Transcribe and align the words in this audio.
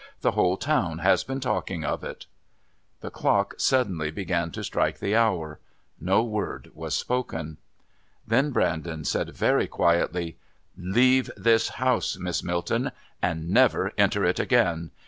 The 0.21 0.31
whole 0.31 0.57
town 0.57 0.97
has 0.97 1.23
been 1.23 1.39
talking 1.39 1.85
of 1.85 2.03
it." 2.03 2.25
The 3.01 3.11
clock 3.11 3.53
suddenly 3.59 4.09
began 4.09 4.49
to 4.53 4.63
strike 4.63 4.97
the 4.97 5.15
hour. 5.15 5.59
No 5.99 6.23
word 6.23 6.71
was 6.73 6.95
spoken. 6.95 7.57
Then 8.27 8.49
Brandon 8.49 9.05
said 9.05 9.29
very 9.37 9.67
quietly, 9.67 10.37
"Leave 10.75 11.29
this 11.37 11.69
house, 11.69 12.17
Miss 12.17 12.41
Milton, 12.41 12.91
and 13.21 13.51
never 13.51 13.93
enter 13.95 14.25
it 14.25 14.39
again. 14.39 14.89